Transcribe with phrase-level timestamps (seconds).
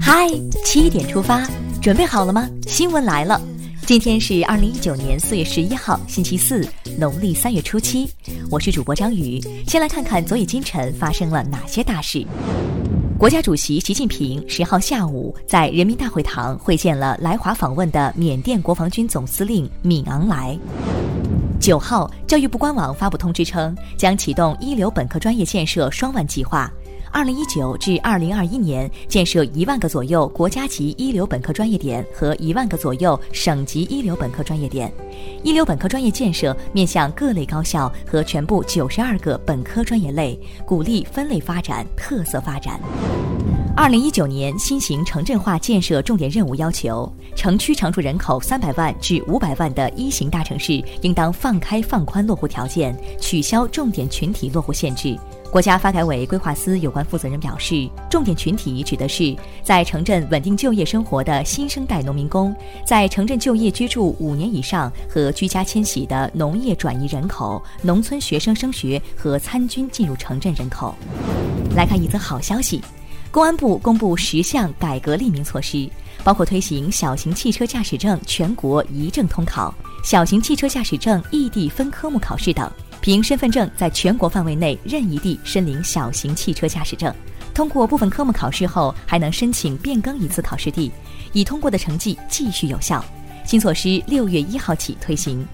[0.00, 0.28] 嗨，
[0.64, 1.44] 七点出发，
[1.82, 2.48] 准备好了吗？
[2.68, 3.40] 新闻来了，
[3.84, 6.64] 今天是二零一九年四月十一号，星期四，
[6.96, 8.08] 农历三月初七。
[8.48, 12.24] 我是主播张宇，先来看看昨夜今晨发生了哪些大事。
[13.18, 20.56] 国家主席习近平十号下午在人民大会堂会见了来华访问的缅甸国防军总司令敏昂莱。
[21.58, 26.70] 九号，教育部官网发布通知称，将启动一流本科专业建设双万计划。
[27.14, 34.92] 二零一九至二零二一年，建设一万个左右国家级一流本科专业点和一万个左右省级一流本科专业点。
[35.44, 42.80] 一流本科专业建设面向各类高校和全部九十二个本科专业类，鼓励分类发展、特色发展。
[43.76, 55.16] 二零一九年新型城镇化建设重点任务要求，城区常住人口三百万至五百万的一型大城市，应当放开放宽落户条件，取消重点群体落户限制。
[55.54, 62.52] 国家发改委规划司有关负责人表示，重点群体指的是在城镇稳定就业生活的新生代农民工，
[62.84, 70.92] 在城镇就业居住五年以上和居家迁徙的农业转移人口、农村学生升学和参军进入城镇人口。
[71.76, 72.82] 来看一则好消息，
[73.30, 75.88] 公安部公布十项改革利民措施，
[76.24, 82.68] 包括推行小型汽车驾驶证全国一证通考、小型汽车驾驶证异地分科目考试等。
[83.04, 87.14] 凭身份证在全国范围内任意地申领小型汽车驾驶证，
[87.52, 90.90] 通过部分科目考试后，还能申请变更一次考试地，
[91.34, 93.04] 已通过的成绩继续有效。
[93.44, 95.46] 新措施六月一号起推行，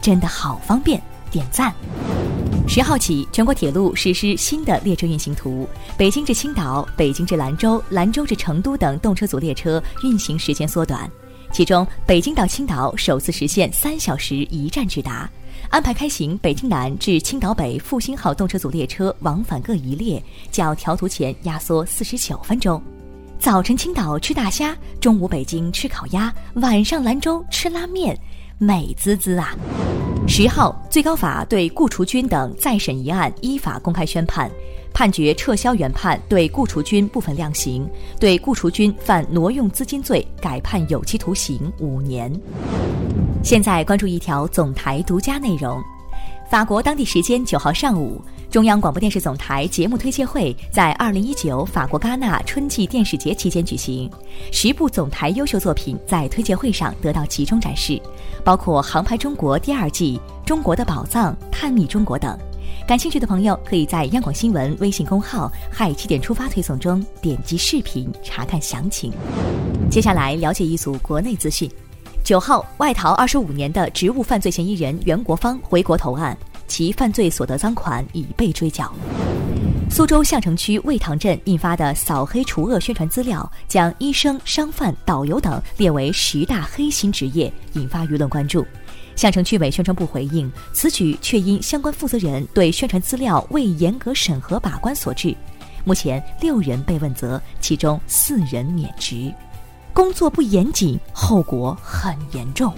[0.00, 1.74] 真的好方便，点赞。
[2.68, 11.10] 十号起，全国铁路实施新的列车运行图，北京至青岛、北京至兰州、兰州至成都等动车组列车运行时间缩短，
[11.52, 15.28] 其中北京到青岛首次实现三小时一站直达。
[15.70, 22.80] 安排开行北京南至青岛北复兴号动车组列车往返各一列，较调图前压缩四十九分钟。
[23.38, 28.18] 早晨青岛吃大虾，中午北京吃烤鸭，晚上兰州吃拉面，
[28.58, 29.54] 美滋滋啊！
[30.28, 34.50] 十号，最高法对顾雏军等再审一案依法公开宣判，
[34.92, 37.86] 判决撤销原判，对顾雏军部分量刑，
[38.20, 42.32] 对顾雏军犯挪用资金罪改判有期徒刑五年。
[43.42, 45.82] 现在关注一条总台独家内容：
[46.54, 54.08] 法国当地时间九号上午，中央广播电视总台节目推介会在二零一九法国戛纳春季电视节期间举行，
[54.52, 58.00] 十部总台优秀作品在推介会上得到集中展示，
[58.44, 60.16] 包括《航拍中国》第二季、
[60.46, 62.38] 《中国的宝藏》、《探秘中国》等。
[62.86, 69.12] 感兴趣的朋友可以在央广新闻微信公号“嗨七点出发”推送中点击视频查看详情。
[69.90, 71.68] 接下来了解一组国内资讯。
[72.24, 76.34] 九号，外逃二十五年的职务犯罪嫌疑人袁国芳回国投案，
[76.66, 78.90] 其犯罪所得赃款已被追缴。
[79.90, 88.66] 苏州相城区魏塘镇印发的扫黑除恶宣传资料，将医生、商贩、导游等列为十大黑心职业，引发舆论关注。
[89.14, 95.36] 相城区委宣传部回应，此举却因相关负责人对宣传资料未严格审核把关所致。
[95.84, 99.30] 目前六人被问责，其中四人免职。
[99.94, 102.74] 工作不严谨，后果很严重。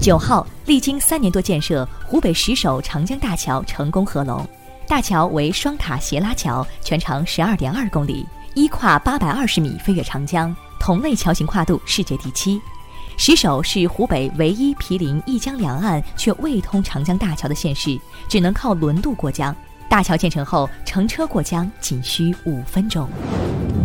[0.00, 4.48] 九号，历经三年多建设，湖北十首长江大桥成功合龙。
[4.86, 12.60] 大桥为双塔斜拉桥，全长十二点二公里，一跨八百二十米飞越长江，同类桥型跨度世界第七。
[13.16, 17.98] 石首是湖北唯一毗邻一江两岸却未通长江大桥的县市，
[18.28, 19.54] 只能靠轮渡过江。
[19.88, 23.08] 大桥建成后，乘车过江仅需五分钟。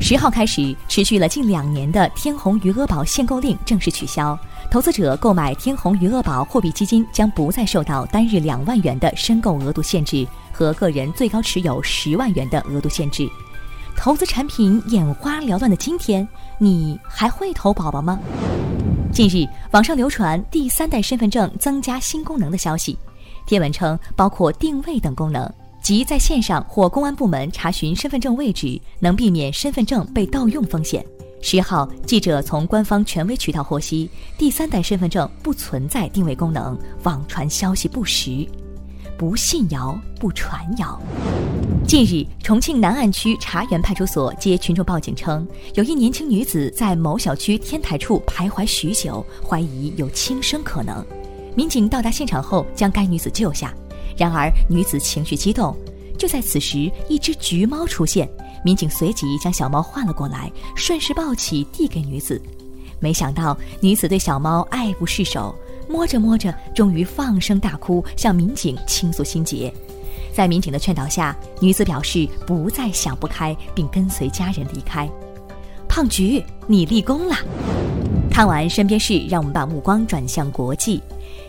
[0.00, 4.36] 十号开始，持续了近两年的天弘余额宝限购令正式取消，
[4.70, 13.28] 投资者购买天弘余额宝货币基金将不再受到单日两万元的申购额度限制和个人最高持有十万元的额度限制。
[13.96, 16.26] 投资产品眼花缭乱的今天，
[16.58, 18.18] 你还会投宝宝吗？
[19.12, 22.98] 近日，网上流传第三代身份证增加新功能的消息，
[23.46, 25.50] 贴文称包括定位等功能。
[25.84, 31.04] 即在线上或公安部门查询身份证位置，能避免身份证被盗用风险。
[31.42, 34.08] 十号，记者从官方权威渠道获悉，
[34.38, 38.48] 第三代身份证不存在定位功能，网传消息不实，
[39.18, 40.98] 不信谣，不传谣。
[41.86, 51.04] 近日，重庆南岸区茶园派出所接群众报警称，有一年轻女子在某小区天台处徘徊许久，怀疑有轻生可能。
[51.54, 53.74] 民警到达现场后，将该女子救下。
[54.16, 55.76] 然而，女子情绪激动。
[56.16, 58.28] 就在此时，一只橘猫出现，
[58.64, 62.40] 民警随即将小猫换了过来，顺势抱起递给女子。
[63.00, 65.54] 没想到，女子对小猫爱不释手，
[65.88, 69.72] 摸着摸着，终于放声大哭，向民警倾诉心结。
[70.32, 75.08] 在民警的劝导下，女子表示不再想不开，并跟随家人离开。
[75.88, 77.36] 胖菊，你立功了！
[78.34, 81.00] 看完身边事，让我们把目光转向国际。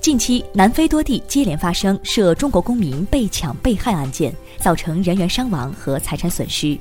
[0.00, 6.78] 近期，南非多地接连发生涉中国公民被抢被害案件，造成人员伤亡和财产损失。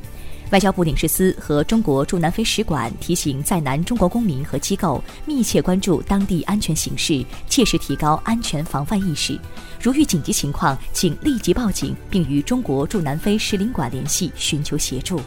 [0.51, 9.37] 外交部领事司和中国驻南非使馆提醒在南中国公民和机构密切关注当地安全形势，切实提高安全防范意识。
[9.81, 15.19] 如遇紧急情况，请立即报警，并与中国驻南非使领馆联系寻求协助。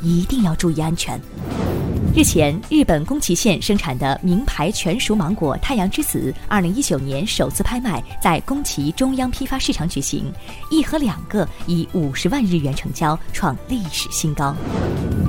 [0.00, 1.20] 一定要注意安全。
[2.18, 10.24] 日前，日本宫崎县生产的名牌全熟芒果“太阳之子”二零一九年首次拍卖在宫崎中央批发市场举行，
[10.68, 14.52] 一盒两个以五十万日元成交，创历史新高。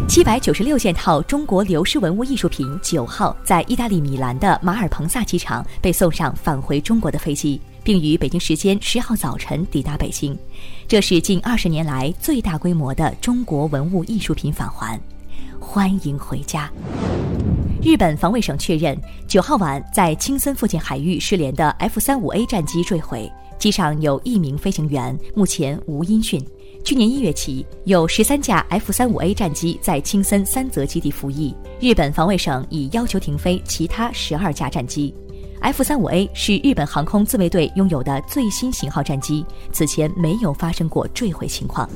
[0.07, 10.35] 七百九十六件套中国流失文物艺术品九号在意大利米兰的马尔彭萨机场被送上返回中国的飞机，并于北京时间十号早晨抵达北京。
[10.87, 14.99] 这是近二十年来最大规模的中国文物艺术品返还。
[15.59, 16.71] 欢迎回家。
[17.81, 18.97] 日本防卫省确认，
[19.27, 26.43] 九号晚在青森附近海域失联的 F 三五 A 战机坠毁，机上有一名飞行员，目前无音讯。
[26.83, 35.13] 去年一月起，有十三架 F 三五 A 战机在青森三泽基地服役，日本防卫省已要求停飞其他十二架战机。
[35.61, 41.89] F 三五 A 是日本航空自卫队拥有的最新型号战机，此前没有发生过坠毁情况。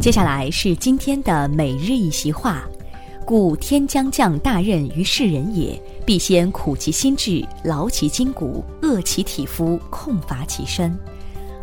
[0.00, 2.64] 接下来是今天的每日一席话。
[3.26, 10.96] 故天将降大任于世人也，必先苦其心志，劳其筋骨，饿其体肤，空乏其身。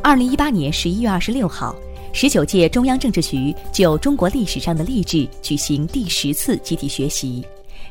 [0.02, 1.74] 二零一八年十一月二十六号，
[2.12, 7.42] 十九届中央政治局就中国历史上的励志举行第十次集体学习。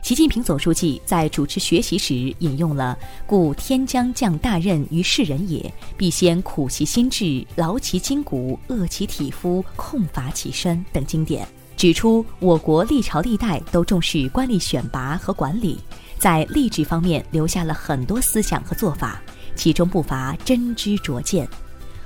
[0.02, 11.48] 习近平总书记在主持学习时引用了“故天将降大任于世人也，必先苦其心志，劳其筋骨，饿其体肤，空乏其身”等经典。
[11.82, 15.76] 指出，我国历朝历代都重视官吏选拔和管理，
[16.16, 19.20] 在吏治方面留下了很多思想和做法，
[19.56, 21.44] 其中不乏真知灼见。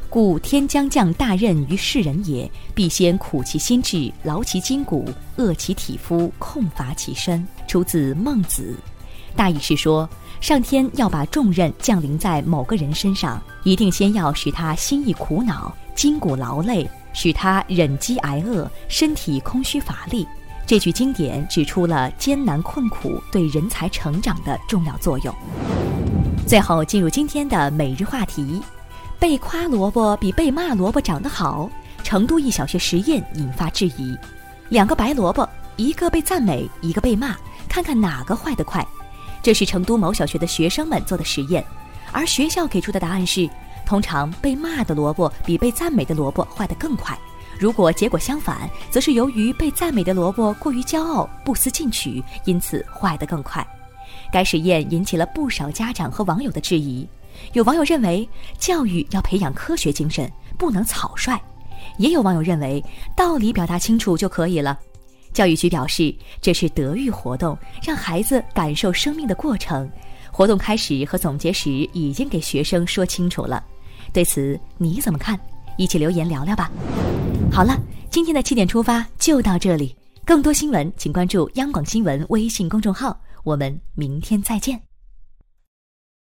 [0.09, 5.05] 故天将降大任于世人也，必先苦其心志，劳其筋骨，
[5.37, 7.47] 饿其体肤，空乏其身。
[7.69, 8.75] 出自《孟子》，
[9.37, 10.09] 大意是说，
[10.41, 16.89] 上天要把重任降临在某个人身上，一定先要使他心意苦恼，筋骨劳累。
[17.17, 20.29] 使他忍饥挨饿，身体空虚乏力。
[20.67, 25.35] 这句经典指出了艰难困苦对人才成长的重要作用。
[26.47, 28.63] 最后进入今天的每日话题：
[29.19, 31.71] 被夸萝卜比被骂萝卜长得好。
[32.05, 34.15] 成都一小学实验引发质疑：
[34.69, 37.35] 两个白萝卜，一个被赞美，一个被骂，
[37.67, 38.87] 看看哪个坏得快？
[39.43, 41.65] 这是成都某小学的学生们做的实验，
[42.13, 43.49] 而学校给出的答案是。
[43.87, 47.17] 通常被骂的萝卜比被赞美的萝卜坏得更快。
[47.59, 53.67] 如果结果相反，则是由于被赞美的萝卜过于骄傲、不思进取，因此坏得更快。
[54.31, 57.09] 该实验引起了不少家长和网友的质疑。
[57.53, 58.29] 有网友认为，
[58.59, 61.37] 教育要培养科学精神，不能草率；
[61.97, 62.85] 也有网友认为，
[63.15, 64.79] 道理表达清楚就可以了。
[65.33, 69.89] 教育局表示，这是德育活动，让孩子感受生命的过程。
[70.31, 73.63] 活动开始和总结时，已经给学生说清楚了。
[74.17, 75.39] 对此你怎么看？
[75.77, 76.71] 一起留言聊聊吧。
[77.53, 77.79] 好了，
[78.09, 79.95] 今天的七点出发就到这里。
[80.25, 83.21] 更多新闻，请关注央广新闻微信公众号。
[83.45, 84.81] 我们明天再见。